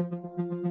[0.00, 0.69] Música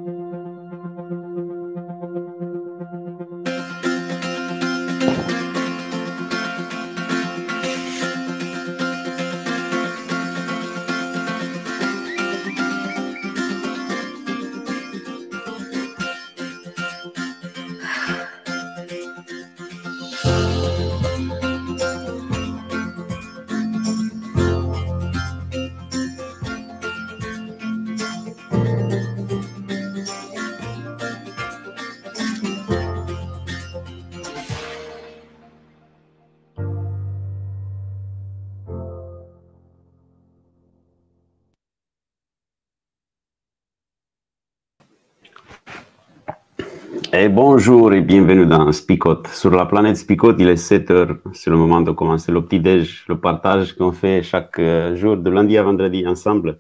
[47.22, 49.28] Et bonjour et bienvenue dans Spicot.
[49.28, 51.18] Sur la planète Spicot, il est 7 heures.
[51.34, 55.30] C'est le moment de commencer le petit-déj, le partage qu'on fait chaque euh, jour, de
[55.30, 56.60] lundi à vendredi ensemble.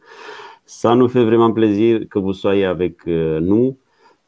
[0.65, 3.77] Ça nous fait vraiment plaisir que vous soyez avec euh, nous.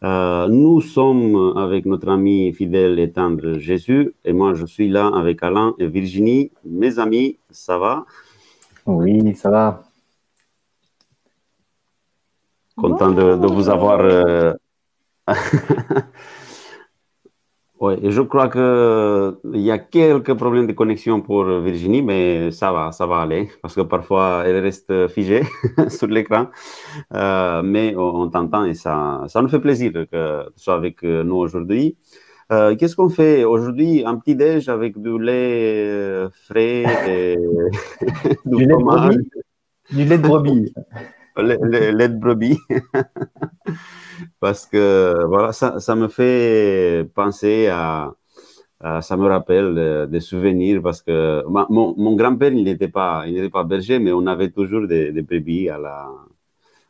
[0.03, 4.13] Euh, nous sommes avec notre ami fidèle et tendre Jésus.
[4.23, 6.49] Et moi, je suis là avec Alain et Virginie.
[6.63, 8.05] Mes amis, ça va?
[8.85, 9.83] Oui, ça va.
[12.77, 13.99] Content de, de vous avoir.
[13.99, 14.53] euh,
[17.89, 22.71] et je crois que il y a quelques problèmes de connexion pour Virginie, mais ça
[22.71, 25.41] va, ça va aller, parce que parfois elle reste figée
[25.87, 26.47] sur l'écran.
[27.13, 31.37] Euh, mais on, t'entend et ça, ça nous fait plaisir que tu sois avec nous
[31.37, 31.97] aujourd'hui.
[32.51, 34.03] Euh, Qu'est-ce qu'on fait aujourd'hui?
[34.05, 37.37] Un petit déj avec du lait euh, frais et
[38.45, 39.29] du, lait de fromage, brebis
[39.91, 40.73] Du lait de brebis.
[41.37, 42.59] lait de brebis.
[44.39, 48.13] Parce que voilà, ça, ça me fait penser à,
[49.01, 53.63] ça me rappelle des souvenirs parce que mon grand-père, il n'était pas, il n'était pas
[53.63, 56.09] berger, mais on avait toujours des, des brebis à la,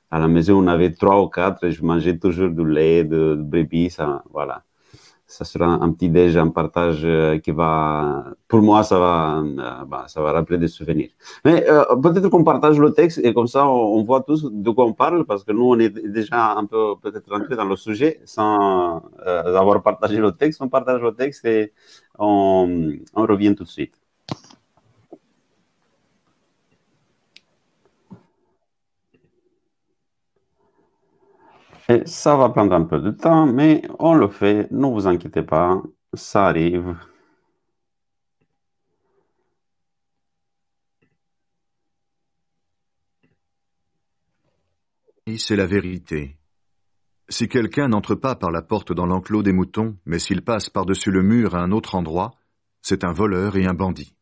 [0.10, 0.60] à la maison.
[0.64, 3.90] On avait trois ou quatre et je mangeais toujours du lait de, de brebis.
[3.90, 4.64] Ça, voilà.
[5.32, 9.86] Ça sera un petit déj, un partage euh, qui va, pour moi, ça va, euh,
[9.86, 11.10] bah, ça va rappeler des souvenirs.
[11.46, 14.86] Mais euh, peut-être qu'on partage le texte et comme ça, on, voit tous de quoi
[14.86, 18.20] on parle parce que nous, on est déjà un peu peut-être rentré dans le sujet
[18.26, 20.62] sans avoir partagé le texte.
[20.62, 21.72] On partage le texte et
[22.20, 24.01] on revient tout de suite.
[31.92, 34.72] Et ça va prendre un peu de temps, mais on le fait.
[34.72, 36.96] Ne vous inquiétez pas, ça arrive.
[45.38, 46.38] C'est la vérité.
[47.28, 51.12] Si quelqu'un n'entre pas par la porte dans l'enclos des moutons, mais s'il passe par-dessus
[51.12, 52.32] le mur à un autre endroit,
[52.82, 54.16] c'est un voleur et un bandit.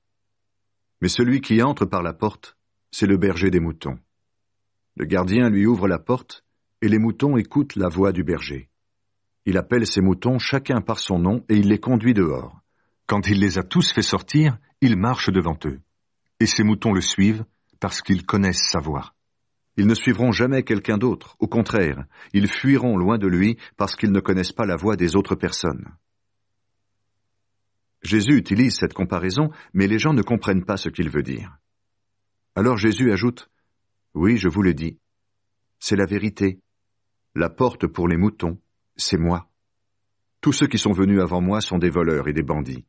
[1.01, 2.57] Mais celui qui entre par la porte,
[2.89, 3.99] c'est le berger des moutons.
[4.95, 6.43] Le gardien lui ouvre la porte,
[6.81, 8.69] et les moutons écoutent la voix du berger.
[9.45, 12.59] Il appelle ses moutons chacun par son nom et il les conduit dehors.
[13.05, 15.79] Quand il les a tous fait sortir, il marche devant eux.
[16.39, 17.43] Et ses moutons le suivent
[17.79, 19.13] parce qu'ils connaissent sa voix.
[19.77, 24.11] Ils ne suivront jamais quelqu'un d'autre, au contraire, ils fuiront loin de lui parce qu'ils
[24.11, 25.85] ne connaissent pas la voix des autres personnes.
[28.01, 31.57] Jésus utilise cette comparaison, mais les gens ne comprennent pas ce qu'il veut dire.
[32.55, 33.49] Alors Jésus ajoute,
[34.13, 34.99] Oui, je vous le dis,
[35.79, 36.59] c'est la vérité.
[37.39, 38.57] La porte pour les moutons,
[38.97, 39.49] c'est moi.
[40.41, 42.85] Tous ceux qui sont venus avant moi sont des voleurs et des bandits.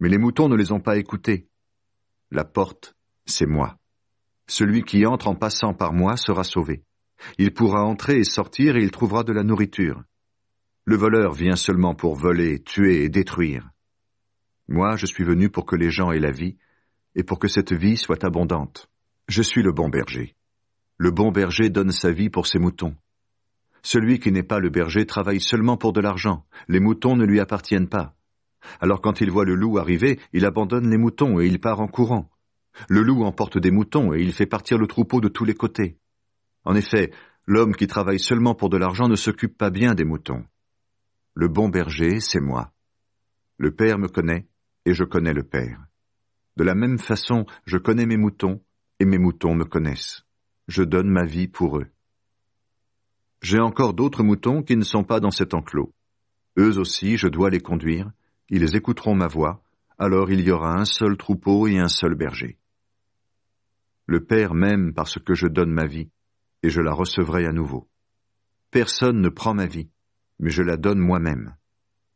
[0.00, 1.48] Mais les moutons ne les ont pas écoutés.
[2.30, 3.78] La porte, c'est moi.
[4.48, 6.84] Celui qui entre en passant par moi sera sauvé.
[7.38, 10.02] Il pourra entrer et sortir et il trouvera de la nourriture.
[10.84, 13.70] Le voleur vient seulement pour voler, tuer et détruire.
[14.68, 16.58] Moi, je suis venu pour que les gens aient la vie
[17.14, 18.90] et pour que cette vie soit abondante.
[19.26, 20.36] Je suis le bon berger.
[20.98, 22.94] Le bon berger donne sa vie pour ses moutons.
[23.86, 26.44] Celui qui n'est pas le berger travaille seulement pour de l'argent.
[26.66, 28.16] Les moutons ne lui appartiennent pas.
[28.80, 31.86] Alors quand il voit le loup arriver, il abandonne les moutons et il part en
[31.86, 32.28] courant.
[32.88, 36.00] Le loup emporte des moutons et il fait partir le troupeau de tous les côtés.
[36.64, 37.12] En effet,
[37.46, 40.44] l'homme qui travaille seulement pour de l'argent ne s'occupe pas bien des moutons.
[41.34, 42.72] Le bon berger, c'est moi.
[43.56, 44.48] Le Père me connaît
[44.84, 45.86] et je connais le Père.
[46.56, 48.60] De la même façon, je connais mes moutons
[48.98, 50.24] et mes moutons me connaissent.
[50.66, 51.86] Je donne ma vie pour eux.
[53.42, 55.92] J'ai encore d'autres moutons qui ne sont pas dans cet enclos.
[56.58, 58.10] Eux aussi, je dois les conduire,
[58.48, 59.62] ils écouteront ma voix,
[59.98, 62.58] alors il y aura un seul troupeau et un seul berger.
[64.06, 66.10] Le Père m'aime parce que je donne ma vie,
[66.62, 67.88] et je la recevrai à nouveau.
[68.70, 69.90] Personne ne prend ma vie,
[70.38, 71.56] mais je la donne moi-même.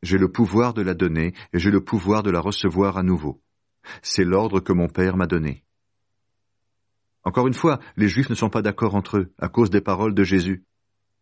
[0.03, 3.43] J'ai le pouvoir de la donner, et j'ai le pouvoir de la recevoir à nouveau.
[4.03, 5.65] C'est l'ordre que mon Père m'a donné.
[7.23, 10.15] Encore une fois, les Juifs ne sont pas d'accord entre eux, à cause des paroles
[10.15, 10.65] de Jésus.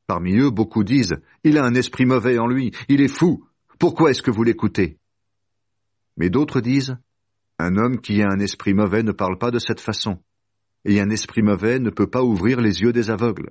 [0.08, 3.44] Parmi eux, beaucoup disent Il a un esprit mauvais en lui, il est fou.
[3.78, 4.96] Pourquoi est-ce que vous l'écoutez?
[6.16, 6.96] Mais d'autres disent
[7.58, 10.18] Un homme qui a un esprit mauvais ne parle pas de cette façon,
[10.86, 13.50] et un esprit mauvais ne peut pas ouvrir les yeux des aveugles.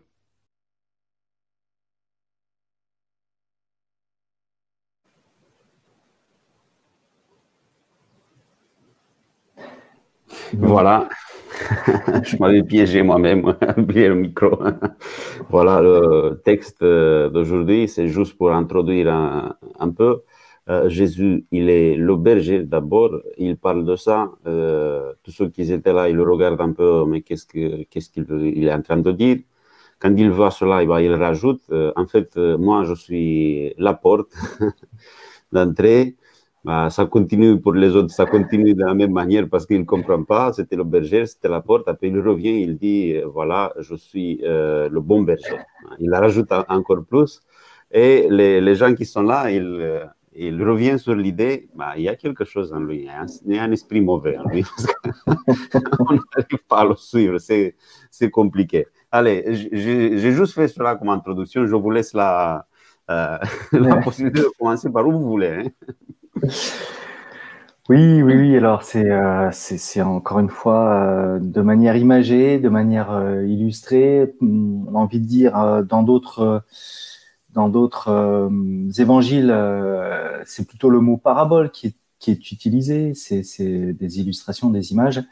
[10.59, 11.07] Voilà.
[12.23, 14.59] je m'avais piégé moi-même, oublié le micro.
[15.49, 20.21] voilà, le texte d'aujourd'hui, c'est juste pour introduire un, peu.
[20.69, 24.31] Euh, Jésus, il est le berger d'abord, il parle de ça.
[24.45, 28.67] Euh, tous ceux qui étaient là, ils le regardent un peu, mais qu'est-ce qu'il il
[28.67, 29.37] est en train de dire?
[29.99, 34.31] Quand il voit cela, il, il rajoute, euh, en fait, moi, je suis la porte
[35.51, 36.15] d'entrée.
[36.67, 39.85] Bah, ça continue pour les autres, ça continue de la même manière parce qu'il ne
[39.85, 40.51] comprend pas.
[40.51, 41.87] C'était le berger, c'était la porte.
[41.87, 45.59] Après, il revient, il dit euh, Voilà, je suis euh, le bon berger.
[45.97, 47.41] Il rajoute encore plus.
[47.89, 50.03] Et les, les gens qui sont là, il, euh,
[50.33, 53.07] il revient sur l'idée bah, il y a quelque chose en lui,
[53.45, 54.65] il y a un, esprit mauvais en lui.
[55.99, 58.87] On n'arrive pas à le suivre, c'est compliqué.
[59.09, 61.65] Allez, j'ai juste fait cela comme introduction.
[61.65, 62.67] Je vous laisse la,
[63.07, 65.63] la possibilité de commencer par où vous voulez.
[65.63, 65.87] Hein.
[67.89, 68.57] Oui, oui, oui.
[68.57, 69.49] Alors c'est euh,
[70.03, 74.35] encore une fois euh, de manière imagée, de manière euh, illustrée.
[74.41, 75.53] On a envie de dire
[75.87, 76.65] dans d'autres
[78.99, 79.55] évangiles,
[80.45, 83.13] c'est plutôt le mot parabole qui est, qui est utilisé.
[83.13, 85.23] C'est des illustrations, des images.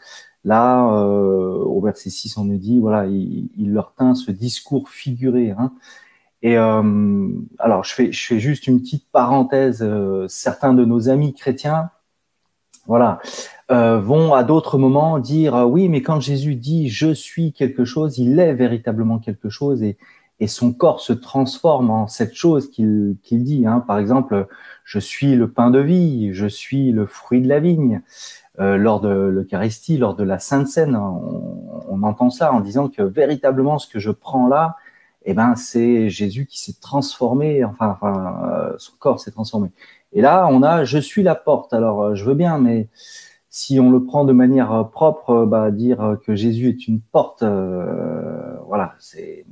[0.45, 5.51] Là, au verset 6, on nous dit voilà, il, il leur tint ce discours figuré.
[5.51, 5.73] Hein,
[6.41, 7.29] et euh,
[7.59, 9.81] alors, je fais, je fais juste une petite parenthèse.
[9.81, 11.89] Euh, certains de nos amis chrétiens,
[12.87, 13.19] voilà,
[13.71, 18.19] euh, vont à d'autres moments dire oui, mais quand Jésus dit je suis quelque chose,
[18.19, 19.97] il est véritablement quelque chose et,
[20.39, 23.65] et son corps se transforme en cette chose qu'il dit.
[23.65, 23.83] Hein.
[23.87, 24.47] Par exemple,
[24.83, 28.01] je suis le pain de vie, je suis le fruit de la vigne.
[28.59, 33.01] lors de l'Eucharistie, lors de la Sainte Seine, on, on, entend ça en disant que
[33.01, 34.75] véritablement ce que je prends là,
[35.25, 39.69] eh ben c'est Jésus qui s'est transformé, enfin, euh, son corps s'est transformé.
[40.13, 41.73] Et là, on a je suis la porte.
[41.73, 42.89] Alors, euh, je veux bien, mais
[43.49, 47.43] si on le prend de manière euh, propre, bah, dire que Jésus est une porte,
[47.43, 49.45] voilà, c'est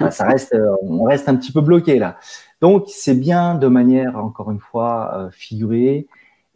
[0.00, 2.18] bah, ça reste, on reste un petit peu bloqué là.
[2.60, 6.08] Donc, c'est bien de manière, encore une fois, figurée.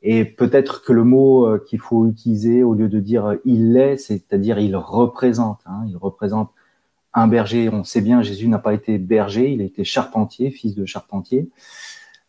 [0.02, 4.58] Et peut-être que le mot qu'il faut utiliser au lieu de dire il est, c'est-à-dire
[4.58, 5.60] il représente.
[5.66, 6.50] Hein, il représente
[7.14, 10.74] un berger, on sait bien, Jésus n'a pas été berger, il a été charpentier, fils
[10.74, 11.50] de charpentier.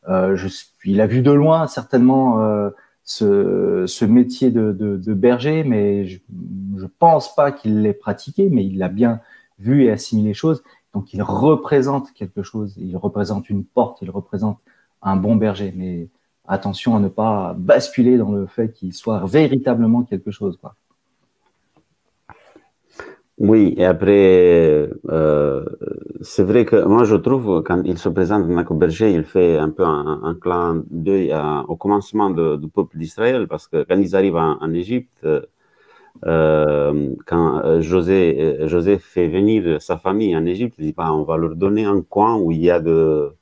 [0.09, 0.47] Euh, je,
[0.83, 2.69] il a vu de loin certainement euh,
[3.03, 8.89] ce, métier de, berger, mais je ne pense pas qu'il l'ait pratiqué, mais il l'a
[8.89, 9.21] bien
[9.59, 10.63] vu et assimilé les choses.
[10.93, 14.59] Donc il représente quelque chose, il représente une porte, il représente
[15.01, 15.73] un bon berger.
[15.75, 16.09] Mais
[16.47, 20.59] attention à ne pas basculer dans le fait qu'il soit véritablement quelque chose.
[23.39, 25.65] Oui, et après, euh,
[26.21, 29.71] c'est vrai que moi je trouve quand il se présente en berger, il fait un
[29.71, 31.33] peu un, un clin d'œil
[31.67, 35.25] au commencement de, du peuple d'Israël, parce que quand ils arrivent en, Égypte,
[36.25, 41.37] euh, quand José, José fait venir sa famille en Égypte, il dit bah, on va
[41.37, 43.33] leur donner un coin où il y a de,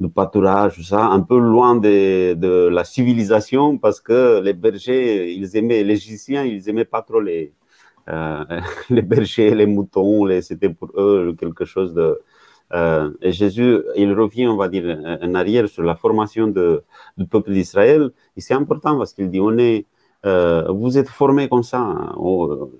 [0.00, 5.56] du pâturage, ça, un peu loin de, de la civilisation, parce que les bergers, ils
[5.56, 7.59] aimaient, les Égyptiens, ils aimaient pas trop les euh,
[8.90, 12.20] les bergers, les moutons, c'était pour eux quelque chose de...
[12.72, 18.10] Euh, Jésus, il revient, on va dire, en arrière sur la formation du peuple d'Israël.
[18.36, 19.86] Et c'est important parce qu'il dit, on est,
[20.26, 21.80] euh, vous êtes formés comme ça.
[21.80, 22.14] Hein.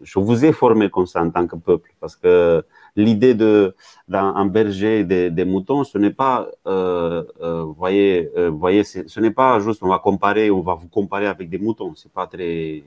[0.03, 1.95] je vous ai formé comme ça en tant que peuple.
[2.01, 2.63] Parce que
[2.97, 9.21] l'idée d'un berger des, des, moutons, ce n'est pas, euh, euh, voyez, euh, voyez, ce
[9.21, 11.95] n'est pas juste on va comparer, on va vous comparer avec des moutons.
[11.95, 12.83] C'est pas très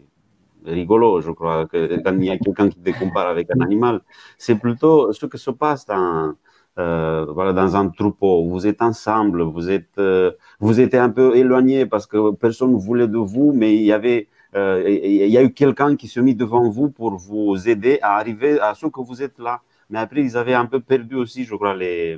[0.65, 4.01] rigolo, je crois, que quand il y a quelqu'un qui te compare avec un animal.
[4.37, 6.33] C'est plutôt ce que se passe dans,
[6.79, 8.47] euh, voilà, dans un troupeau.
[8.47, 12.77] Vous êtes ensemble, vous êtes, euh, vous êtes un peu éloigné parce que personne ne
[12.77, 16.21] voulait de vous, mais il y avait, euh, il y a eu quelqu'un qui s'est
[16.21, 19.61] mis devant vous pour vous aider à arriver à ce que vous êtes là.
[19.89, 22.17] Mais après, ils avaient un peu perdu aussi, je crois, les,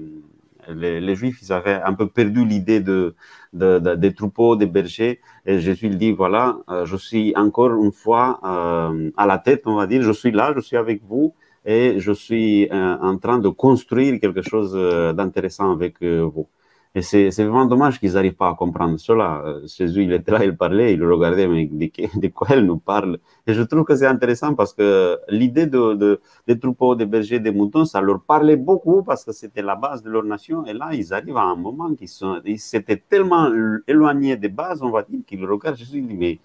[0.74, 3.16] les, les, Juifs, ils avaient un peu perdu l'idée de,
[3.54, 5.20] de, de, des troupeaux, des bergers.
[5.46, 9.76] Et Jésus dit, voilà, euh, je suis encore une fois euh, à la tête, on
[9.76, 11.34] va dire, je suis là, je suis avec vous
[11.66, 14.74] et je suis euh, en train de construire quelque chose
[15.16, 16.48] d'intéressant avec vous.
[16.98, 19.44] Et c'est vraiment dommage qu'ils n'arrivent pas à comprendre cela.
[19.66, 23.54] Jésus, il était là, il parlait, il regardait, mais de, quoi elle nous parle Et
[23.54, 27.84] je trouve que c'est intéressant parce que l'idée de, des troupeaux, des bergers, des moutons,
[27.84, 30.66] ça leur parlait beaucoup parce que c'était la base de leur nation.
[30.66, 32.08] Et là, ils arrivent à un moment qu'ils
[32.46, 33.52] ils s'étaient tellement
[33.86, 36.40] éloignés des bases, on va dire, qu'ils regardent Jésus, il dit, mais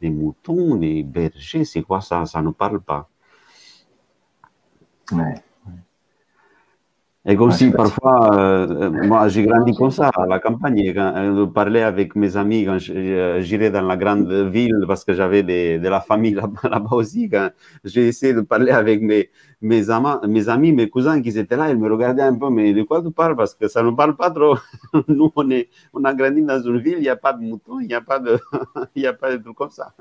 [0.00, 2.24] des moutons, des bergers, c'est quoi ça?
[2.24, 3.06] Ça ne parle pas.
[5.12, 5.34] Ouais.
[7.26, 10.94] Et aussi, parfois, euh, moi, j'ai grandi comme ça, à la campagne.
[10.94, 15.04] Quand euh, je parlais avec mes amis quand euh, j'irais dans la grande ville parce
[15.04, 16.32] que j'avais de la famille
[16.64, 17.30] là-bas aussi.
[17.84, 19.28] j'ai essayé de parler avec mes,
[19.60, 23.02] mes, amis, mes cousins qui étaient là, ils me regardaient un peu, mais de quoi
[23.02, 23.36] tu parles?
[23.36, 24.56] Parce que ça ne parle pas trop.
[25.08, 27.80] Nous, on, est, on a grandi dans une ville, il n'y a pas de moutons,
[27.80, 28.38] il n'y a pas de,
[28.94, 29.92] il a pas de trucs comme ça.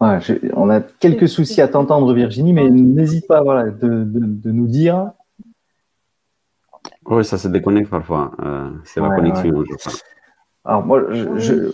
[0.00, 5.10] On a quelques soucis à t'entendre, Virginie, mais n'hésite pas voilà, de, de, nous dire.
[7.06, 8.32] Oui, ça se déconnecte parfois.
[8.42, 9.64] Euh, c'est la connexion.
[10.64, 11.70] Alors, moi, je.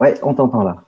[0.00, 0.84] Ouais, on t'entend là.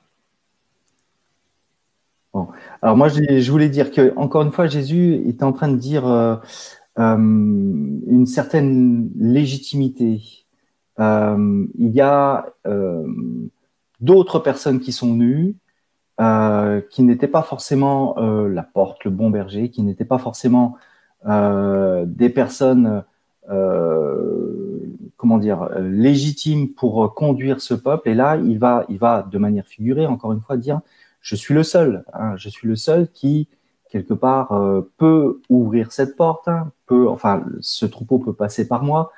[2.32, 2.48] Bon.
[2.80, 6.06] Alors, moi, je, voulais dire que, encore une fois, Jésus est en train de dire
[6.06, 6.36] euh,
[6.98, 10.22] euh, une certaine légitimité.
[10.98, 12.46] il y a
[14.02, 15.56] d'autres personnes qui sont venues,
[16.20, 20.76] euh, qui n'étaient pas forcément euh, la porte, le bon berger, qui n'étaient pas forcément
[21.26, 23.04] euh, des personnes,
[25.16, 28.08] comment dire, légitimes pour conduire ce peuple.
[28.08, 30.80] Et là, il va, il va de manière figurée, encore une fois, dire
[31.20, 33.48] je suis le seul, hein, je suis le seul qui
[33.90, 34.58] quelque part
[34.96, 39.12] peut ouvrir cette porte, hein, peut, enfin, ce troupeau peut passer par moi.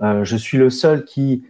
[0.00, 1.44] je suis le seul qui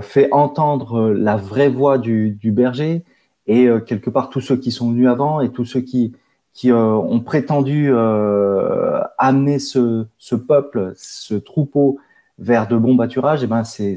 [0.00, 3.04] fait entendre la vraie voix du, berger
[3.46, 6.14] et euh, quelque part tous ceux qui sont venus avant et tous ceux qui,
[6.66, 7.92] euh, ont prétendu
[9.18, 11.98] amener ce, peuple, ce troupeau
[12.38, 13.96] vers de bons pâturages, eh ben c'est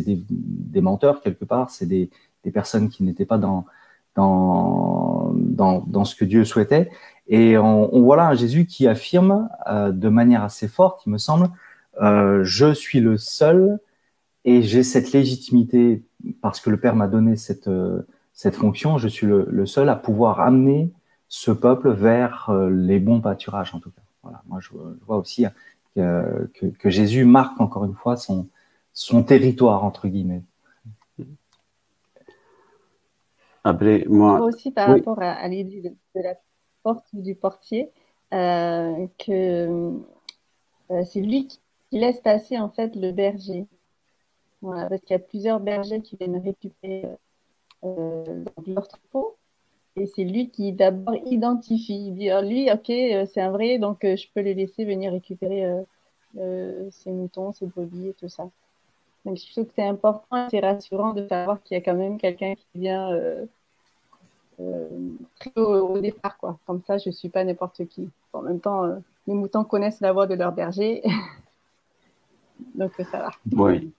[0.00, 2.10] des, menteurs quelque part, c'est des,
[2.52, 3.64] personnes qui n'étaient pas dans,
[4.16, 6.90] ce que Dieu souhaitait.
[7.28, 11.18] Et on, on voit là un Jésus qui affirme de manière assez forte, il me
[11.18, 11.48] semble,
[12.00, 13.78] je suis le seul
[14.44, 16.02] et j'ai cette légitimité
[16.40, 18.98] parce que le Père m'a donné cette, euh, cette fonction.
[18.98, 20.92] Je suis le, seul à pouvoir amener
[21.28, 24.02] ce peuple vers euh, les bons pâturages, en tout cas.
[24.22, 24.42] Voilà.
[24.46, 24.70] Moi, je,
[25.06, 25.46] vois aussi
[25.94, 28.48] que, que, Jésus marque encore une fois son,
[28.92, 30.42] son territoire, entre guillemets.
[33.64, 34.40] Après, moi.
[34.42, 36.34] aussi, par rapport à, l'idée de, la
[36.82, 37.90] porte ou du portier,
[38.34, 39.92] euh, que
[41.04, 43.66] c'est lui qui laisse passer en fait le berger
[44.70, 47.06] parce qu'il y a plusieurs bergers qui viennent récupérer
[47.84, 49.36] euh, leur troupeau.
[49.96, 52.08] Et c'est lui qui d'abord identifie.
[52.08, 54.84] Il dit, ah, lui, ok, euh, c'est un vrai, donc euh, je peux les laisser
[54.84, 55.64] venir récupérer
[56.90, 58.50] ses moutons, ses brebis et tout ça.
[59.24, 61.94] Donc je trouve que c'est important et c'est rassurant de savoir qu'il y a quand
[61.94, 63.10] même quelqu'un qui vient
[65.38, 66.36] très au, départ.
[66.38, 66.58] Quoi.
[66.66, 68.10] Comme ça, je ne suis pas n'importe qui.
[68.32, 68.84] En même temps,
[69.28, 71.02] les moutons connaissent la voix de leur berger.
[72.74, 73.30] donc ça va.
[73.52, 73.92] Oui.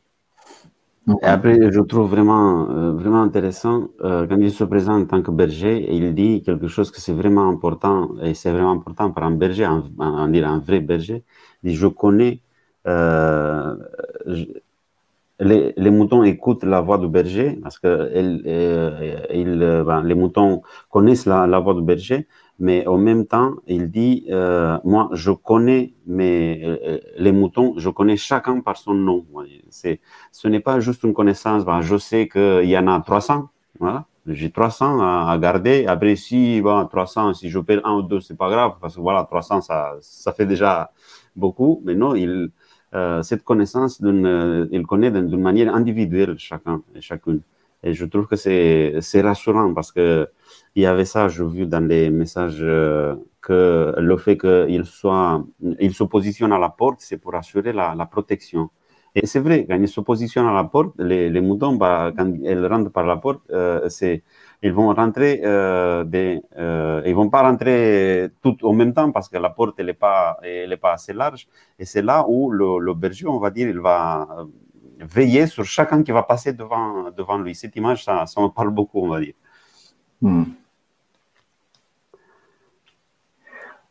[1.08, 5.22] Et après, je trouve vraiment, euh, vraiment intéressant euh, quand il se présente en tant
[5.22, 9.24] que berger, il dit quelque chose que c'est vraiment important, et c'est vraiment important pour
[9.24, 11.24] un berger, un, un, un vrai berger.
[11.64, 12.42] Il dit, je connais,
[12.88, 13.76] euh,
[15.40, 17.88] les, moutons écoutent la voix du berger, parce que
[19.84, 22.28] ben, les moutons connaissent la voix du berger,
[22.60, 27.90] mais en même temps, il dit, euh, moi, je connais mes, euh, les moutons, je
[27.90, 29.26] connais chacun par son nom.
[29.70, 30.00] C'est,
[30.32, 34.06] ce n'est pas juste une connaissance, ben, je sais qu'il y en a 300, voilà.
[34.28, 35.86] J'ai 300 à, garder.
[35.86, 39.02] Après, si, bon, 300, si je perds un ou deux, c'est pas grave, parce que
[39.02, 40.92] voilà, 300, ça, ça fait déjà
[41.36, 41.82] beaucoup.
[41.86, 42.50] Mais non, il,
[42.96, 47.42] euh, cette connaissance, il connaît d'une manière individuelle chacun et chacune.
[47.86, 50.28] Et je trouve que c'est, rassurant parce que
[50.76, 55.46] il y avait ça, j'ai vu dans les messages euh, que le fait qu'il soit,
[55.80, 58.70] il se positionne à la porte, c'est pour assurer la, la protection.
[59.18, 62.34] Et c'est vrai, quand ils se positionnent à la porte, les, les moutons, bah, quand
[62.44, 64.24] ils rentrent par la porte, euh, c'est,
[64.62, 69.30] ils vont rentrer, euh, des, euh, ils vont pas rentrer tout en même temps parce
[69.30, 71.48] que la porte elle est pas, elle est pas assez large.
[71.80, 74.28] Et c'est là où le, le, berger, on va dire, il va
[75.00, 77.56] veiller sur chacun qui va passer devant, devant lui.
[77.56, 79.34] Cette image, ça, ça me parle beaucoup, on va dire.
[80.22, 80.44] Hmm.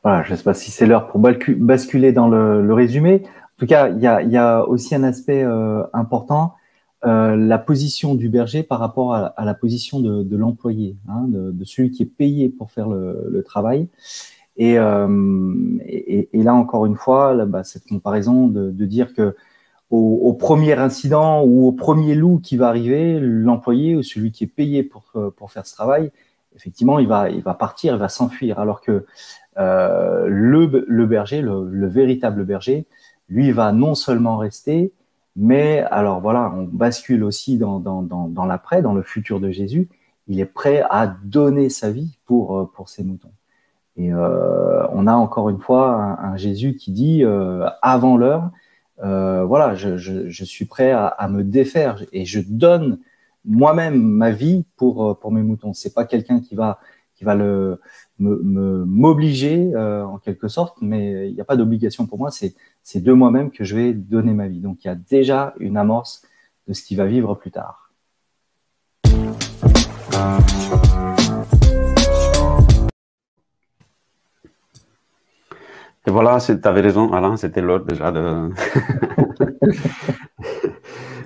[0.03, 3.23] Voilà, je ne sais pas si c'est l'heure pour basculer dans le, résumé.
[3.25, 6.55] En tout cas, il y a, aussi un aspect euh, important,
[7.07, 11.91] euh, la position du berger par rapport à, la position de, l'employé, hein, de, celui
[11.91, 13.89] qui est payé pour faire le, travail.
[14.57, 19.35] Et, et, là, encore une fois, bah, cette comparaison de dire que
[19.91, 24.49] au, premier incident ou au premier loup qui va arriver, l'employé ou celui qui est
[24.49, 26.11] payé pour, pour faire ce travail,
[26.57, 28.59] effectivement, il va, il va partir, il va s'enfuir.
[28.59, 29.07] Alors que
[29.59, 32.87] euh, le, le, berger, le, le, véritable berger,
[33.29, 34.93] lui va non seulement rester,
[35.37, 39.89] mais alors voilà, on bascule aussi dans, dans, dans, l'après, dans le futur de Jésus.
[40.27, 43.33] Il est prêt à donner sa vie pour, euh, pour ses moutons.
[43.97, 48.51] Et euh, on a encore une fois un, Jésus qui dit euh, avant l'heure,
[49.03, 53.01] euh, voilà, je, suis prêt à, à, me défaire et je donne
[53.45, 55.73] moi-même ma vie pour euh, pour mes moutons.
[55.73, 56.79] C'est pas quelqu'un qui va
[57.17, 57.81] qui va le
[58.19, 62.31] me m'obliger euh, en quelque sorte, mais il n'y a pas d'obligation pour moi.
[62.31, 64.61] C'est c'est de moi-même que je vais donner ma vie.
[64.61, 66.23] Donc il y a déjà une amorce
[66.69, 67.91] de ce qui va vivre plus tard.
[76.07, 78.51] Et voilà, tu avais raison, Alain, c'était l'heure déjà de...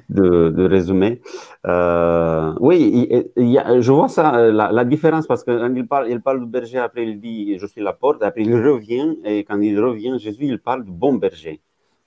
[0.08, 1.20] de, résumer.
[1.66, 6.78] Euh, oui, je vois ça, euh, la, différence, parce qu'il parle, il parle du berger,
[6.78, 10.44] après il dit je suis la porte, après il revient, et quand il revient, Jésus,
[10.44, 11.60] il parle du bon berger.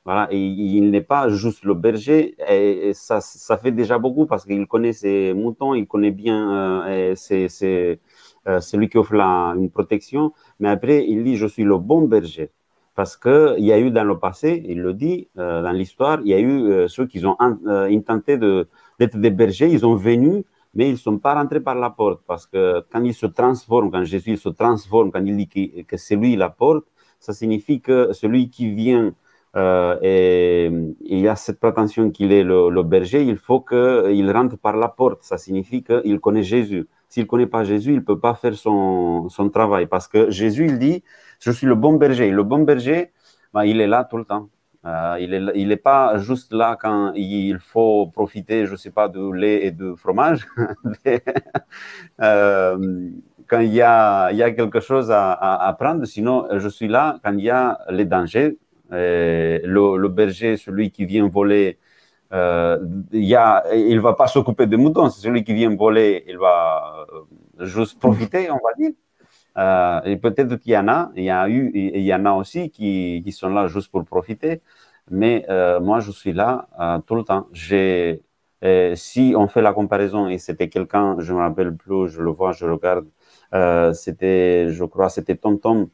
[0.03, 4.65] Voilà, il n'est pas juste le berger, et, ça, ça fait déjà beaucoup parce qu'il
[4.67, 7.99] connaît ses moutons, il connaît bien, euh, c'est
[8.47, 12.01] euh, celui qui offre la, une protection, mais après il dit je suis le bon
[12.07, 12.51] berger.
[12.95, 16.27] Parce qu'il y a eu dans le passé, il le dit, euh, dans l'histoire, il
[16.27, 20.43] y a eu euh, ceux qui ont euh, intenté d'être des bergers, ils ont venu,
[20.73, 22.21] mais ils ne sont pas rentrés par la porte.
[22.27, 26.15] Parce que quand ils se transforment, quand Jésus se transforme, quand il dit que, c'est
[26.17, 26.85] lui la porte,
[27.19, 29.13] ça signifie que celui qui vient
[29.57, 30.71] euh, et
[31.01, 35.23] il a cette prétention qu'il est le, berger, il faut qu'il rentre par la porte.
[35.23, 36.87] Ça signifie qu'il connaît Jésus.
[37.09, 39.87] S'il ne connaît pas Jésus, il ne peut pas faire son travail.
[39.87, 41.03] Parce que Jésus, il dit,
[41.41, 42.31] je suis le bon berger.
[42.31, 43.11] Le bon berger,
[43.53, 44.49] bah, il est là tout le temps.
[44.85, 48.89] Euh, il n'est il est pas juste là quand il faut profiter, je ne sais
[48.91, 50.47] pas, de lait et de fromage.
[52.21, 53.09] euh,
[53.47, 57.19] quand il y, a, y a quelque chose à, à, prendre, sinon je suis là
[57.23, 58.57] quand il y a les dangers.
[58.89, 61.77] Le, berger, celui qui vient voler,
[62.33, 62.77] euh,
[63.11, 63.29] il
[63.95, 65.09] ne va pas s'occuper des moutons.
[65.09, 67.05] Celui qui vient voler, il va
[67.59, 68.91] juste profiter, on va dire.
[69.57, 73.49] Euh, et peut-être qu'il y en a, il y en a aussi qui, qui sont
[73.49, 74.61] là juste pour profiter.
[75.09, 77.47] Mais euh, moi, je suis là euh, tout le temps.
[78.95, 82.51] Si on fait la comparaison et c'était quelqu'un, je me rappelle plus, je le vois,
[82.51, 83.07] je regarde,
[83.95, 85.89] c'était, je crois, c'était Tom Tom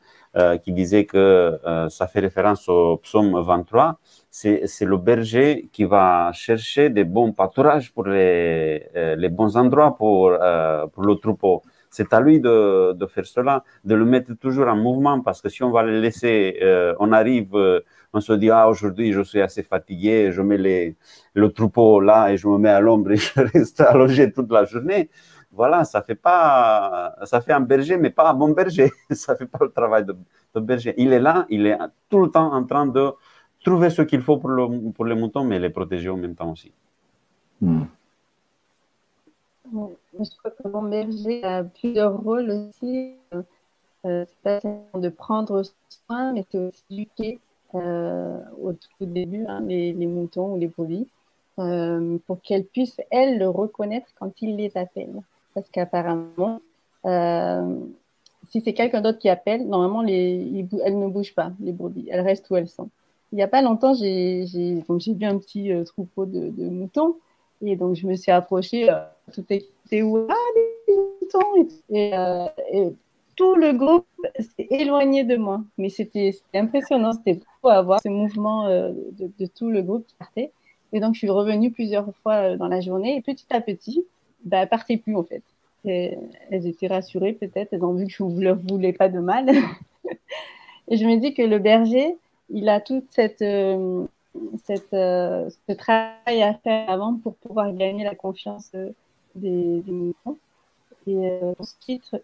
[0.64, 4.00] qui disait que ça fait référence au psaume 23.
[4.30, 9.96] C'est, c'est le berger qui va chercher des bons pâturages pour les, les bons endroits
[9.96, 10.38] pour,
[10.94, 11.64] pour le troupeau.
[11.90, 15.64] C'est à lui de, faire cela, de le mettre toujours en mouvement, parce que si
[15.64, 17.82] on va le laisser, euh, on arrive, euh,
[18.14, 20.96] on se dit, ah, aujourd'hui, je suis assez fatigué, je mets
[21.34, 24.66] le troupeau là et je me mets à l'ombre et je reste allongé toute la
[24.66, 25.10] journée.
[25.52, 28.92] Voilà, ça fait pas, ça fait un berger, mais pas un bon berger.
[29.12, 30.16] ça fait pas le travail de,
[30.60, 30.94] berger.
[30.98, 31.78] Il est là, il est
[32.10, 33.12] tout le temps en train de
[33.64, 36.52] trouver ce qu'il faut pour, le, pour les moutons, mais les protéger en même temps
[36.52, 36.72] aussi.
[37.62, 37.86] Hmm.
[40.20, 43.14] Je crois que mon berger a plusieurs rôles aussi.
[44.06, 47.40] Euh, c'est pas seulement de prendre soin, mais c'est aussi d'éduquer
[47.76, 51.08] euh, au tout début hein, les, moutons ou les brebis
[51.60, 55.22] euh, pour qu'elles puissent, elles, le reconnaître quand il les appelle.
[55.54, 56.62] Parce qu'apparemment,
[57.06, 57.80] euh,
[58.50, 62.08] si c'est quelqu'un d'autre qui appelle, normalement, les, elles ne bougent pas, les brebis.
[62.10, 62.90] Elles restent où elles sont.
[63.32, 67.16] Il n'y a pas longtemps, j'ai vu un petit euh, troupeau de, de moutons
[67.62, 69.04] et donc, je me suis approchée, euh,
[69.34, 70.34] tout était Ah,
[71.22, 72.88] moutons et, euh, et,
[73.36, 74.08] tout le groupe
[74.40, 75.62] s'est éloigné de moi.
[75.78, 80.16] Mais c'était impressionnant, c'était beau à voir ce mouvement euh, de, tout le groupe qui
[80.16, 80.52] partait.
[80.94, 84.06] Et donc, je suis revenue plusieurs fois euh, dans la journée et petit à petit,
[84.44, 85.44] bah, elles partaient plus en fait.
[85.86, 89.48] Elles étaient rassurées peut-être, elles ont vu que je ne leur voulais pas de mal.
[90.90, 92.18] et je me dis que le berger,
[92.50, 94.06] il a toute cette, euh,
[94.64, 98.72] cette, ce travail à faire avant pour pouvoir gagner la confiance
[99.38, 100.14] des, des.
[101.08, 102.16] Et euh, ensuite,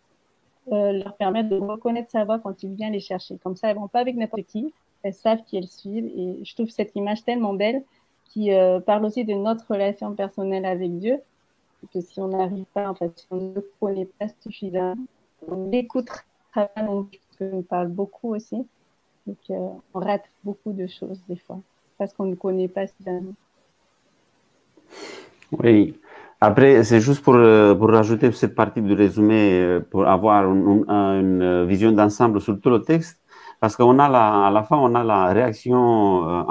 [0.71, 3.37] euh, leur permettre de reconnaître sa voix quand il vient les chercher.
[3.37, 4.73] Comme ça, elles vont pas avec n'importe qui,
[5.03, 6.05] elles savent qui elles suivent.
[6.05, 7.83] Et je trouve cette image tellement belle
[8.25, 11.19] qui euh, parle aussi de notre relation personnelle avec Dieu.
[11.93, 15.05] Que si on n'arrive pas, en fait, si on ne connaît pas suffisamment,
[15.47, 16.21] on l'écoutera
[16.53, 18.65] pas non plus, parce qu'on parle beaucoup aussi.
[19.27, 21.59] Donc, euh, on rate beaucoup de choses des fois
[21.97, 23.33] parce qu'on ne connaît pas suffisamment.
[25.51, 25.95] Oui.
[26.45, 30.83] Après, c'est juste pour, euh, pour rajouter cette partie du résumé, euh, pour avoir une,
[30.89, 33.17] une vision d'ensemble sur tout le texte,
[33.61, 35.77] parce qu'on a la, à la fin, on a la réaction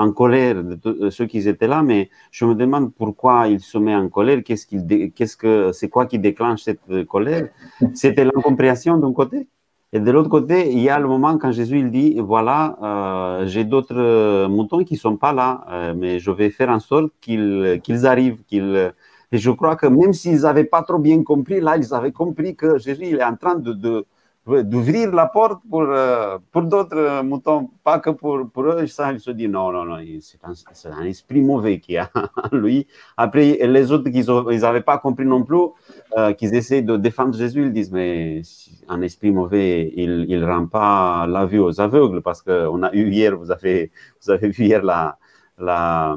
[0.05, 4.03] en colère de, ceux qui étaient là, mais je me demande pourquoi ils se mettent
[4.03, 7.49] en colère, qu'est-ce qu'il, qu'est-ce que, c'est quoi qui déclenche cette colère?
[7.93, 9.47] C'était l'incompréhension d'un côté
[9.93, 13.47] et de l'autre côté, il y a le moment quand Jésus il dit, voilà, euh,
[13.47, 17.79] j'ai d'autres moutons qui sont pas là, euh, mais je vais faire en sorte qu'ils
[17.83, 18.43] qu'ils arrivent.
[18.49, 18.95] qu'ils
[19.33, 22.55] Et je crois que même s'ils n'avaient pas trop bien compris, là, ils avaient compris
[22.55, 24.05] que Jésus il est en train de,
[24.47, 28.87] d'ouvrir la porte pour, euh, pour d'autres moutons, pas que pour, pour eux.
[28.89, 32.11] Ça, ils se disent non, non, non, c'est un, esprit mauvais qui a
[32.53, 32.87] lui.
[33.17, 35.69] Après, les autres, ils n'avaient pas compris non plus,
[36.19, 38.43] euh, qu'ils essaient de défendre Jésus, ils disent mais
[38.87, 43.09] un esprit mauvais, il ne rend pas la vue aux aveugles, parce qu'on a eu
[43.11, 43.91] hier, vous avez,
[44.21, 45.17] vous avez vu hier la,
[45.59, 46.17] la,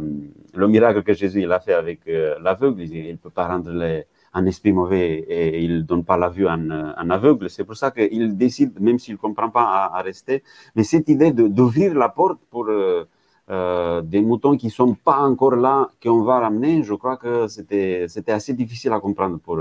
[0.54, 3.72] le miracle que Jésus il a fait avec euh, l'aveugle, il ne peut pas rendre
[3.72, 7.50] les un esprit mauvais et il ne donne pas la vue en, en aveugle.
[7.50, 10.44] C'est pour ça qu'il décide, même s'il ne comprend pas, à, rester.
[10.76, 13.06] Mais cette idée d'ouvrir la porte pour euh,
[13.50, 17.48] euh, des moutons qui ne sont pas encore là, qu'on va ramener, je crois que
[17.48, 19.60] c'était assez difficile à comprendre pour,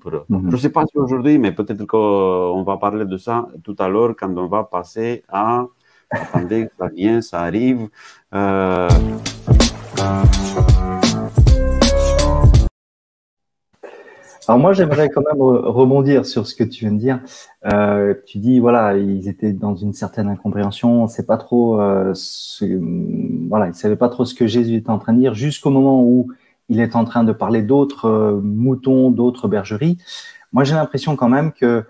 [0.00, 0.24] pour eux.
[0.28, 0.50] Mhm.
[0.50, 3.88] Je ne sais pas si aujourd'hui, mais peut-être qu'on va parler de ça tout à
[3.88, 5.66] l'heure quand on va passer à...
[6.12, 7.88] Attendez, ça vient, ça arrive.
[8.34, 8.88] Euh...
[14.48, 17.20] Alors moi, j'aimerais quand même rebondir sur ce que tu viens de dire.
[17.72, 21.06] Euh, tu dis voilà, ils étaient dans une certaine incompréhension.
[21.06, 22.12] C'est pas trop, euh,
[23.48, 26.02] voilà, ils savaient pas trop ce que Jésus était en train de dire jusqu'au moment
[26.02, 26.28] où
[26.68, 29.96] il est en train de parler d'autres moutons, d'autres bergeries.
[30.52, 31.84] Moi, j'ai l'impression quand même que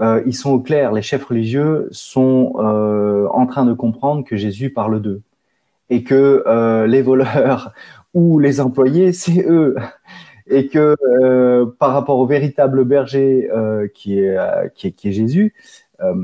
[0.00, 0.92] euh, ils sont au clair.
[0.92, 5.22] Les chefs religieux sont euh, en train de comprendre que Jésus parle d'eux
[5.90, 7.72] et que les voleurs
[8.14, 9.76] ou les employés, c'est eux
[10.50, 15.54] et que euh, par rapport au véritable berger euh, qui, est, euh, qui, est, Jésus,
[16.00, 16.14] euh,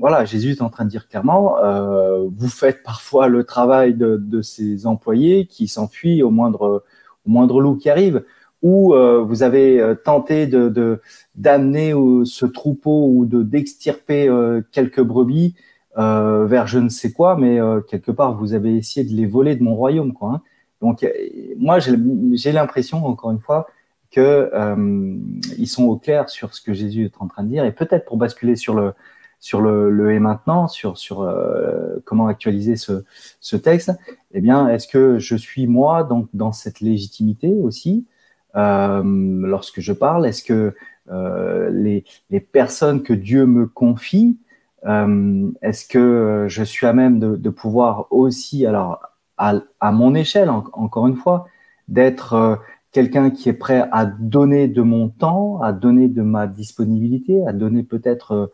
[0.00, 4.16] voilà, Jésus est en train de dire clairement, euh, vous faites parfois le travail de,
[4.16, 6.84] de ces employés qui s'enfuient au moindre,
[7.26, 8.24] au moindre loup qui arrive,
[8.62, 11.00] ou vous avez tenté de
[11.34, 11.92] d'amener
[12.24, 14.28] ce troupeau ou de d'extirper
[14.72, 15.54] quelques brebis
[15.96, 19.62] vers je ne sais quoi, mais quelque part vous avez essayé de les voler de
[19.62, 20.32] mon royaume, quoi.
[20.32, 20.42] Hein.
[20.80, 21.10] Donc, euh,
[21.58, 23.66] moi, j'ai l'impression, encore une fois,
[24.10, 27.64] qu'ils euh, sont au clair sur ce que Jésus est en train de dire.
[27.64, 28.92] Et peut-être pour basculer sur le,
[29.40, 33.04] sur le, le et maintenant, sur, sur euh, comment actualiser ce,
[33.40, 33.92] ce texte,
[34.32, 38.15] eh bien, est-ce que je suis moi donc dans cette légitimité aussi euh,
[38.56, 40.74] lorsque je parle Est-ce que
[41.10, 44.38] euh, les, personnes que Dieu me confie,
[44.86, 49.00] euh, est-ce que je suis à même de, pouvoir aussi, alors
[49.36, 51.46] à, mon échelle, encore une fois,
[51.88, 52.56] d'être euh,
[52.92, 57.52] quelqu'un qui est prêt à donner de mon temps, à donner de ma disponibilité, à
[57.52, 58.46] donner peut-être euh,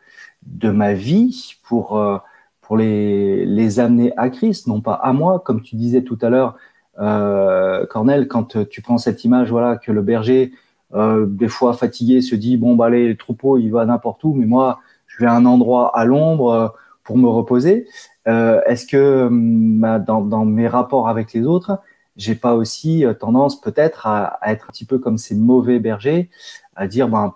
[0.43, 2.19] de ma vie pour, euh,
[2.61, 6.29] pour les, les amener à Christ, non pas à moi, comme tu disais tout à
[6.29, 6.59] l'heure, euh,
[6.97, 10.53] Cornel, quand tu prends cette image, voilà, que le berger,
[10.95, 14.35] euh, des fois fatigué, se dit bon bah allez, le troupeau, il va n'importe où,
[14.35, 16.75] mais moi, je vais à un endroit à l'ombre
[17.05, 17.87] pour me reposer.
[18.29, 21.81] Euh, est-ce que hum, bah, dans, dans, mes rapports avec les autres,
[22.17, 25.79] j'ai pas aussi euh, tendance peut-être à, à, être un petit peu comme ces mauvais
[25.81, 26.31] bergers,
[26.77, 27.35] à dire ben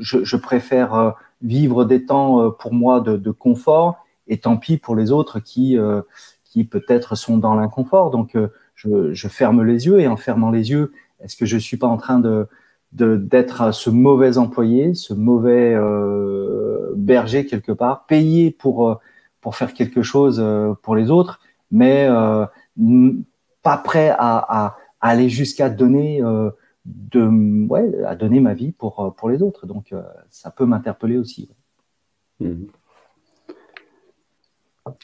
[0.00, 1.10] je, je préfère euh,
[1.42, 5.78] vivre des temps pour moi de, de, confort et tant pis pour les autres qui
[6.44, 8.10] qui peut-être sont dans l'inconfort.
[8.10, 8.36] Donc
[8.88, 11.86] je, je, ferme les yeux et en fermant les yeux, est-ce que je suis pas
[11.86, 12.46] en train de
[12.92, 19.00] d'être ce mauvais employé, ce mauvais euh, berger quelque part, payé pour
[19.40, 21.40] pour faire quelque chose euh, pour les autres,
[21.70, 22.46] mais euh,
[23.62, 26.50] pas prêt à, à, aller jusqu'à donner euh,
[26.84, 29.66] de ouais, à donner ma vie pour pour les autres.
[29.66, 29.94] Donc
[30.28, 31.50] ça peut m'interpeller aussi.
[32.40, 32.66] Mhm.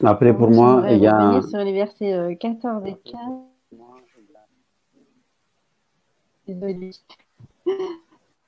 [0.02, 1.40] Après, pour moi, il y a.
[1.42, 3.20] Sur les versets 14 et 15.
[6.46, 6.92] Désolée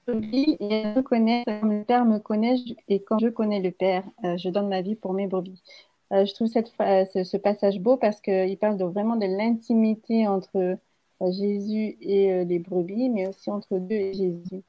[0.08, 2.56] et me connaît comme le Père me connaît
[2.88, 5.62] et quand je connais le Père, euh, je donne ma vie pour mes brebis.
[6.12, 10.56] Euh, je trouve cette, ce, passage beau parce qu'il parle de, vraiment de l'intimité entre
[10.56, 10.76] euh,
[11.32, 14.62] Jésus et les brebis, mais aussi entre Dieu et Jésus.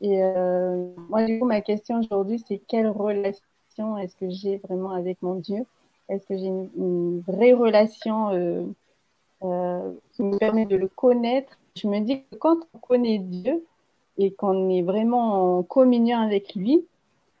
[0.00, 0.20] Et
[1.08, 5.34] moi, du coup, ma question aujourd'hui, c'est quelle relation est-ce que j'ai vraiment avec mon
[5.34, 5.64] Dieu?
[6.08, 8.74] Est-ce que j'ai une, vraie relation
[9.40, 13.64] qui me permet de le connaître Je me dis que quand on connaît Dieu,
[14.18, 16.86] et qu'on est vraiment en communion avec lui,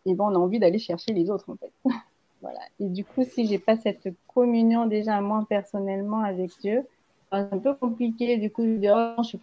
[0.04, 1.72] et ben on a envie d'aller chercher les autres en fait.
[2.42, 2.60] voilà.
[2.80, 6.84] Et du coup, si j'ai pas cette communion déjà moi personnellement avec Dieu,
[7.32, 8.36] c'est un peu compliqué.
[8.36, 9.38] Du coup, je dis, oh, je suis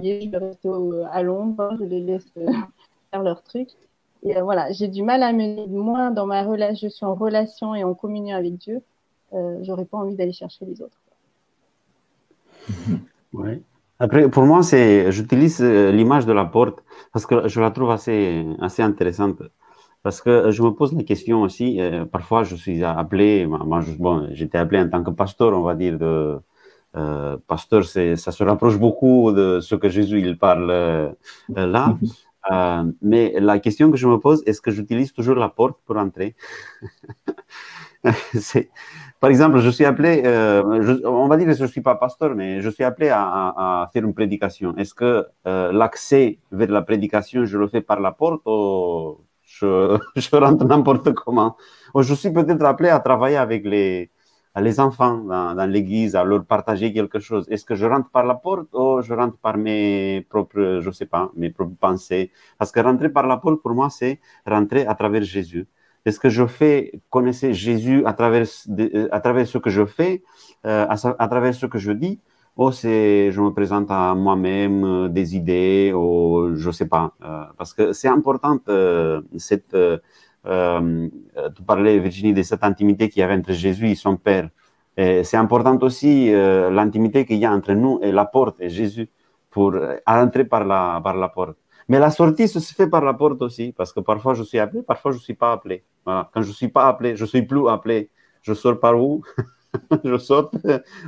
[0.00, 0.68] je vais rester
[1.10, 2.26] à l'ombre, je les laisse
[3.10, 3.68] faire leur truc.
[4.22, 5.66] Et voilà, j'ai du mal à mener.
[5.66, 8.82] Moi, dans ma relation, je suis en relation et en communion avec Dieu.
[9.32, 10.98] Euh, j'aurais pas envie d'aller chercher les autres.
[13.34, 13.60] Ouais.
[14.00, 18.46] Après, pour moi, c'est, j'utilise l'image de la porte parce que je la trouve assez,
[18.60, 19.42] assez intéressante.
[20.02, 24.28] Parce que je me pose la question aussi, euh, parfois je suis appelé, moi, bon,
[24.32, 26.38] j'étais appelé en tant que pasteur, on va dire, de,
[26.96, 31.12] euh, pasteur, ça se rapproche beaucoup de ce que Jésus il parle euh,
[31.48, 31.96] là.
[32.50, 35.96] Euh, mais la question que je me pose, est-ce que j'utilise toujours la porte pour
[35.98, 36.34] entrer?
[39.20, 40.22] Par exemple, je suis appelé,
[41.04, 44.04] on va dire que je ne suis pas pasteur, mais je suis appelé à, faire
[44.04, 44.76] une prédication.
[44.76, 49.98] Est-ce que l'accès vers la prédication, je le fais par la porte ou je,
[50.36, 51.56] rentre n'importe comment?
[51.96, 54.10] je suis peut-être appelé à travailler avec les,
[54.80, 57.46] enfants dans, l'église, à leur partager quelque chose.
[57.50, 61.06] Est-ce que je rentre par la porte ou je rentre par mes propres, je sais
[61.06, 62.30] pas, mes propres pensées?
[62.58, 65.66] Parce que rentrer par la porte, pour moi, c'est rentrer à travers Jésus.
[66.08, 68.46] Est-ce que je fais connaître Jésus à travers,
[69.12, 70.22] à travers ce que je fais,
[70.64, 72.18] euh, à, travers ce que je dis
[72.56, 77.44] ou c'est je me présente à moi-même euh, des idées ou je sais pas euh,
[77.58, 78.58] parce que c'est important
[79.36, 79.76] cette
[81.56, 84.48] tu parlais Virginie de cette intimité qu'il y avait entre Jésus et son Père.
[84.96, 86.30] C'est important aussi
[86.78, 89.08] l'intimité qu'il y a entre nous et la porte et Jésus
[89.50, 89.70] pour
[90.06, 93.72] entrer par la par la porte mais la sortie se fait par la porte aussi
[93.76, 96.30] parce que parfois je suis appelé parfois je suis pas appelé voilà.
[96.32, 98.10] quand je suis pas appelé je suis plus appelé
[98.42, 99.22] je sors par où?
[100.04, 100.54] Je saute.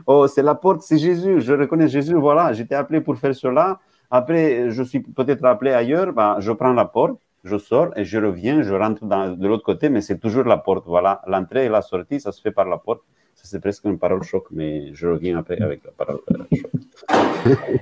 [0.06, 1.40] Oh, c'est la porte, c'est Jésus.
[1.40, 2.14] Je reconnais Jésus.
[2.14, 3.80] Voilà, j'étais appelé pour faire cela.
[4.10, 6.12] Après, je suis peut-être appelé ailleurs.
[6.12, 8.62] Ben, je prends la porte, je sors et je reviens.
[8.62, 10.84] Je rentre de l'autre côté, mais c'est toujours la porte.
[10.86, 13.02] Voilà, l'entrée et la sortie, ça se fait par la porte.
[13.34, 16.20] Ça, c'est presque une parole choc, mais je reviens après avec la parole
[16.52, 16.70] choc.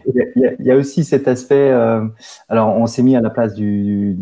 [0.06, 1.70] Il, y a, aussi cet aspect.
[1.70, 2.06] Euh,
[2.48, 4.16] alors, on s'est mis à la place du,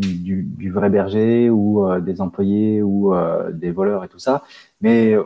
[0.72, 3.14] vrai berger ou euh, des employés ou
[3.52, 4.42] des voleurs et tout ça.
[4.80, 5.16] Mais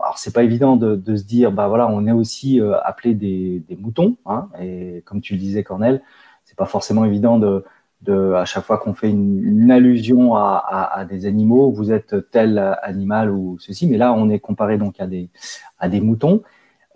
[0.00, 3.76] alors c'est pas évident de, se dire bah voilà on est aussi euh, appelé des,
[3.78, 6.02] moutons hein, et comme tu le disais Cornel
[6.44, 7.64] c'est pas forcément évident de,
[8.32, 13.30] à chaque fois qu'on fait une, allusion à, à, des animaux vous êtes tel animal
[13.32, 15.30] ou ceci mais là on est comparé donc à des
[15.80, 16.42] à des moutons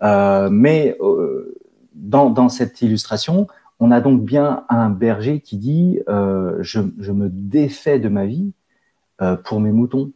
[0.03, 1.55] euh, mais euh,
[1.93, 3.47] dans, cette illustration
[3.79, 8.53] on a donc bien un berger qui dit euh, je, me défais de ma vie
[9.21, 10.11] euh, pour mes moutons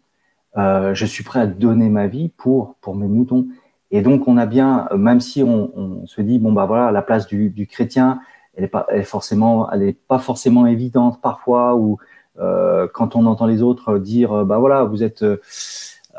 [0.58, 3.48] euh, je suis prêt à donner ma vie pour pour mes moutons.
[3.92, 7.28] Et donc on a bien, même si on, se dit bon bah voilà la place
[7.28, 8.20] du, du chrétien,
[8.56, 9.70] elle est pas forcément,
[10.08, 11.98] pas forcément évidente parfois ou
[12.38, 15.24] quand on entend les autres dire bah voilà vous êtes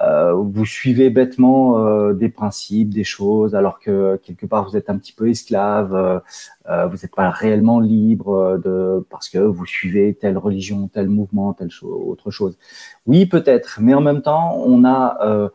[0.01, 4.91] euh, vous suivez bêtement euh, des principes, des choses, alors que quelque part vous êtes
[4.91, 10.15] un petit peu esclave, euh, vous n'êtes pas réellement libre de parce que vous suivez
[10.15, 12.57] telle religion, tel mouvement, telle autre chose.
[13.07, 15.51] Oui, peut-être, mais en même temps, on a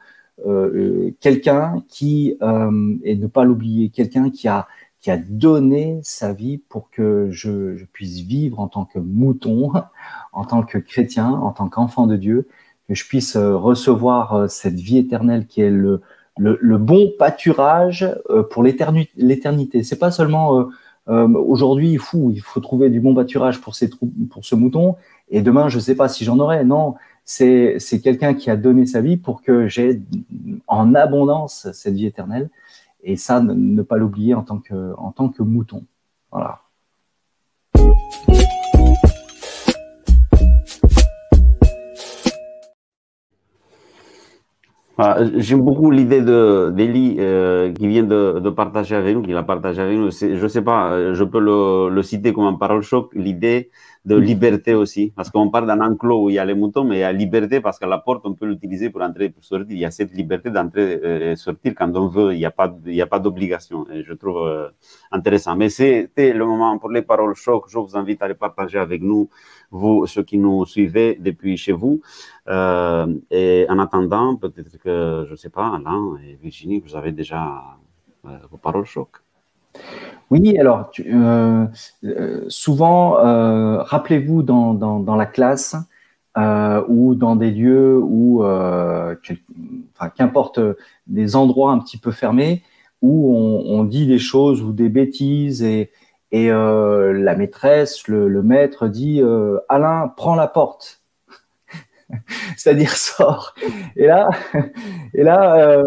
[1.21, 4.67] quelqu'un qui et ne pas l'oublier, quelqu'un qui a
[4.99, 9.73] qui a donné sa vie pour que je puisse vivre en tant que mouton,
[10.31, 12.47] en tant que chrétien, en tant qu'enfant de Dieu
[12.87, 16.01] que je puisse euh, recevoir euh, cette vie éternelle qui est le,
[16.37, 19.83] le, bon pâturage euh, pour l'éternité.
[19.83, 20.67] C'est pas seulement
[21.05, 23.75] aujourd'hui, fou, il faut trouver du bon pâturage pour,
[24.29, 24.95] pour ce mouton,
[25.29, 26.63] et demain, je sais pas si j'en aurai.
[26.63, 30.01] Non, c'est quelqu'un qui a donné sa vie pour que j'ai
[30.67, 32.49] en abondance cette vie éternelle,
[33.03, 35.83] et ça, ne, ne pas l'oublier en tant que en tant que mouton.
[36.31, 36.61] Voilà.
[45.37, 49.81] J'aime beaucoup l'idée d'Eli euh, qui vient de, de, partager avec nous, qui l'a partagé
[49.81, 50.11] avec nous.
[50.11, 53.71] Je ne sais pas, euh, je peux le, le citer comme un parole choc, l'idée
[54.05, 55.13] de liberté aussi.
[55.15, 57.11] Parce qu'on parle d'un enclos où il y a les moutons, mais il y a
[57.11, 59.71] liberté parce que la porte, on peut l'utiliser pour entrer et pour sortir.
[59.71, 62.33] Il y a cette liberté d'entrer euh, et sortir quand on veut.
[62.33, 63.85] Il n'y a pas, il y a pas d'obligation.
[63.89, 64.69] Je trouve euh,
[65.11, 65.55] intéressant.
[65.55, 67.65] Mais c'était le moment pour les paroles choc.
[67.69, 69.29] Je vous invite à les partager avec nous,
[69.71, 72.01] vous, ceux qui nous suivez depuis chez vous.
[72.49, 77.11] Euh, et en attendant, peut-être que, je ne sais pas, Alain et Virginie, vous avez
[77.13, 77.77] déjà
[78.25, 79.22] euh, vos paroles choc.
[80.33, 81.67] Oui, alors euh,
[82.03, 85.75] euh, souvent, euh, rappelez-vous dans, dans, la classe
[86.35, 90.59] ou dans des lieux où, enfin, qu'importe,
[91.05, 92.63] des endroits un petit peu fermés
[93.03, 95.91] où on, dit des choses ou des bêtises et,
[96.31, 99.21] et la maîtresse, le, maître dit
[99.69, 101.03] Alain, prends la porte.
[102.57, 103.53] C'est-à-dire sort.
[103.95, 104.29] Et là,
[105.13, 105.83] et là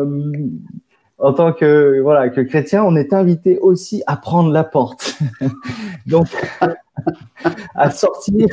[1.19, 5.19] en tant que voilà que chrétien, on est invité aussi à prendre la porte.
[6.07, 6.27] Donc
[7.75, 8.47] à sortir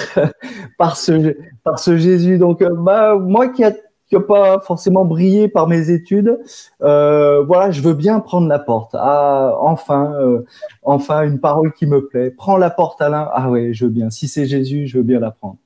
[0.77, 2.37] par ce par ce Jésus.
[2.37, 3.71] Donc euh, bah moi qui a
[4.19, 6.39] pas forcément brillé par mes études,
[6.81, 8.95] euh, voilà, je veux bien prendre la porte.
[8.95, 10.45] Ah, enfin, euh,
[10.83, 12.31] enfin, une parole qui me plaît.
[12.31, 13.29] Prends la porte, Alain.
[13.33, 14.09] Ah ouais, je veux bien.
[14.09, 15.57] Si c'est Jésus, je veux bien la prendre.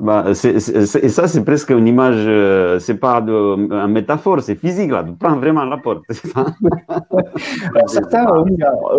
[0.00, 4.92] Bah, et ça, c'est presque une image, euh, c'est pas de, une métaphore, c'est physique,
[4.92, 5.02] là.
[5.02, 6.04] Tu prends vraiment la porte.
[7.86, 8.44] certains euh,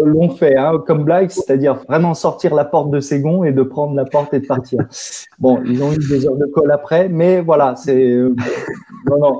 [0.04, 3.96] l'ont fait, hein, comme blague, c'est-à-dire vraiment sortir la porte de Ségon et de prendre
[3.96, 4.82] la porte et de partir.
[5.40, 8.12] bon, ils ont eu des heures de colle après, mais voilà, c'est.
[8.12, 8.36] Euh,
[9.10, 9.40] non, non.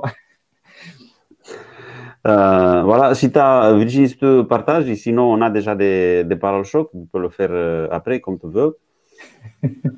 [2.24, 6.64] voilà, si tu as, Virginie, si tu partages, sinon on a déjà des, des paroles
[6.64, 7.50] choc, tu peux le faire
[7.92, 8.78] après comme tu veux.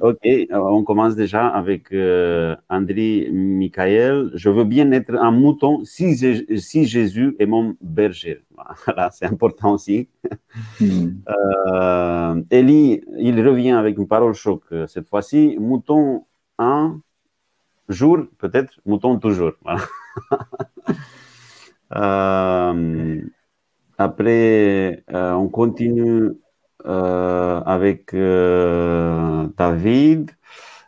[0.01, 4.31] Ok, on commence déjà avec euh, André Michael.
[4.35, 6.17] Je veux bien être un mouton si,
[6.59, 8.43] si Jésus est mon berger.
[8.85, 10.09] Voilà, c'est important aussi.
[10.81, 11.11] Hmm.
[11.29, 15.57] Euh, Elie, il revient avec une parole choc euh, cette fois-ci.
[15.61, 16.25] Mouton
[16.59, 17.01] un
[17.89, 19.53] jour, peut-être, mouton toujours.
[23.99, 26.42] après, on continue euh,
[26.85, 30.31] avec euh, David.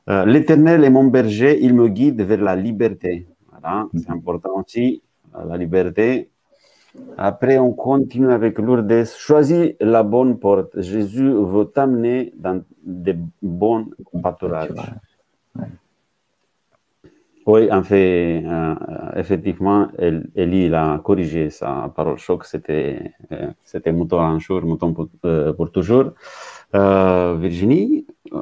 [0.09, 3.27] Euh, L'Éternel est mon berger, il me guide vers la liberté.
[3.51, 5.03] Voilà, c'est important aussi,
[5.49, 6.31] la liberté.
[7.17, 9.05] Après, on continue avec Lourdes.
[9.05, 10.81] Choisis la bonne porte.
[10.81, 13.87] Jésus veut t'amener dans des bons
[14.23, 14.71] pâturages.
[17.47, 18.75] Oui, en fait, euh,
[19.17, 22.47] effectivement, Elie il a corrigé sa parole choc.
[22.47, 26.13] C'était, euh, c'était mouton un jour, mouton pour, euh, pour toujours.
[26.73, 28.07] Virginie.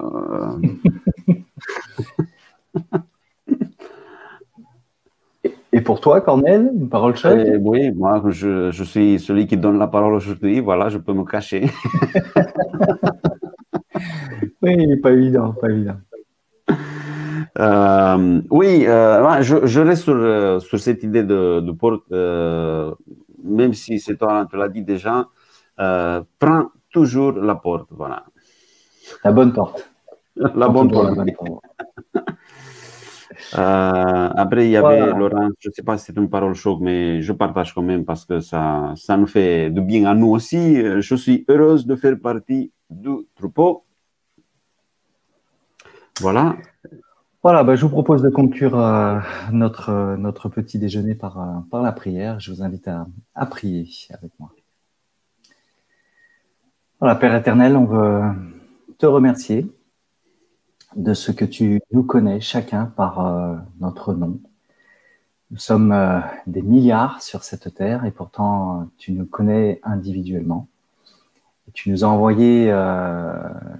[5.74, 7.38] Et pour toi, Cornel, une parole choc?
[7.60, 10.60] Oui, moi, je, je, suis celui qui donne la parole aujourd'hui.
[10.60, 11.62] Voilà, je peux me cacher.
[14.62, 15.96] oui, pas évident, pas évident.
[17.58, 22.94] Euh, oui, euh, je, reste sur, sur, cette idée de, de porte, euh,
[23.44, 25.28] même si c'est toi, tu l'as dit déjà,
[25.76, 28.24] prends toujours la porte, voilà.
[29.24, 29.90] La bonne porte.
[30.54, 31.18] La bonne porte.
[33.52, 37.20] après, il y avait Laurent, je ne sais pas si c'est une parole choc, mais
[37.20, 40.80] je partage quand même parce que ça, ça nous fait du bien à nous aussi.
[41.02, 43.84] Je suis heureuse de faire partie du troupeau.
[46.20, 46.56] Voilà.
[47.42, 49.18] Voilà, bah, je vous propose de conclure euh,
[49.50, 52.38] notre, euh, notre petit déjeuner par, euh, par la prière.
[52.38, 52.88] Je vous invite
[53.34, 54.52] à prier avec moi.
[57.00, 58.22] Voilà, Père éternel, on veut
[58.98, 59.66] te remercier
[60.94, 64.38] de ce que tu nous connais chacun par notre nom.
[65.50, 70.68] Nous sommes des milliards sur cette terre et pourtant tu nous connais individuellement.
[71.74, 72.72] tu nous as envoyé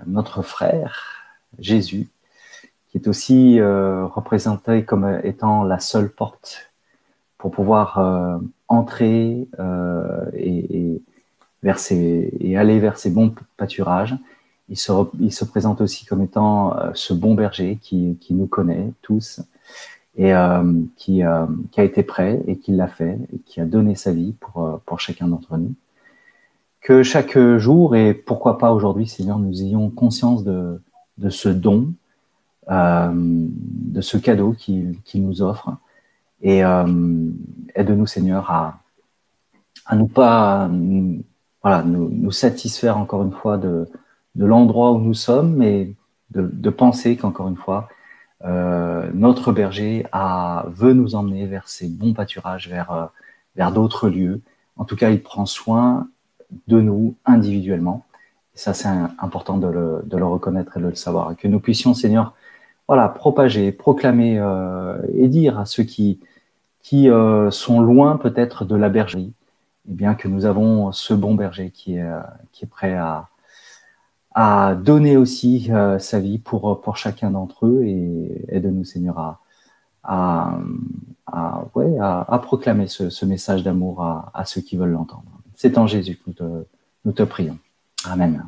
[0.07, 1.22] notre frère,
[1.61, 2.09] Jésus,
[2.92, 6.70] qui est aussi euh, représenté comme étant la seule porte
[7.38, 11.00] pour pouvoir euh, entrer euh, et,
[11.62, 14.14] vers et aller vers ces bons pâturages.
[14.68, 19.40] Il se, présente aussi comme étant ce bon berger qui, nous connaît tous
[20.16, 20.33] et
[20.96, 24.98] qui, a été prêt et qui l'a fait et qui a donné sa vie pour,
[24.98, 25.74] chacun d'entre nous.
[26.81, 30.81] Que chaque jour, et pourquoi pas aujourd'hui, Seigneur, nous ayons conscience de,
[31.28, 32.02] ce don euh,
[32.68, 35.77] de ce cadeau qu'il nous offre.
[36.42, 37.31] Et euh,
[37.75, 38.81] aide-nous, Seigneur, à,
[39.87, 40.68] à nous pas
[41.62, 43.88] voilà, nous, satisfaire encore une fois de,
[44.35, 45.94] de l'endroit où nous sommes, mais
[46.31, 47.88] de, penser qu'encore une fois,
[48.44, 53.07] euh, notre berger a, veut nous emmener vers ces bons pâturages, vers, euh,
[53.55, 54.40] vers d'autres lieux.
[54.77, 56.09] En tout cas, il prend soin
[56.66, 58.05] de nous individuellement.
[58.55, 61.37] Et ça, c'est important de le, de le, reconnaître et de le savoir.
[61.37, 62.35] Que nous puissions, Seigneur,
[62.92, 66.20] voilà, propager, proclamer euh, et dire à ceux qui,
[66.83, 69.33] qui euh, sont loin peut-être de la bergerie,
[69.88, 72.20] eh bien que nous avons ce bon berger qui est, euh,
[72.52, 73.31] qui est prêt à,
[74.35, 79.40] à donner aussi sa vie pour, pour chacun d'entre eux et aide-nous Seigneur à,
[80.02, 80.59] à,
[81.26, 85.40] à, proclamer ce, ce message d'amour à, à, ceux qui veulent l'entendre.
[85.55, 86.66] C'est en Jésus que nous te,
[87.07, 87.57] nous te prions.
[88.05, 88.45] Amen.